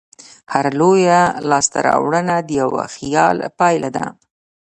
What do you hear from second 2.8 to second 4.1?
خیال پایله ده.